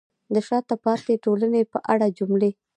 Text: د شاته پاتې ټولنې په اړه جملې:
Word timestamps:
د 0.33 0.35
شاته 0.47 0.75
پاتې 0.83 1.13
ټولنې 1.25 1.61
په 1.71 1.77
اړه 1.93 2.07
جملې: 2.17 2.51